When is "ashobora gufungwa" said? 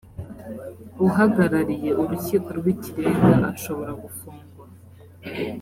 3.53-4.63